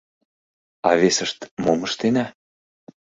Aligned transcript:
А 0.89 0.91
весышт: 1.01 1.39
«Мом 1.63 1.79
ыштена? 1.87 2.25